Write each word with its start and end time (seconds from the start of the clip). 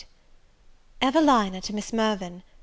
EVELINA 0.99 1.61
TO 1.61 1.73
MISS 1.75 1.93
MIRVAN. 1.93 2.41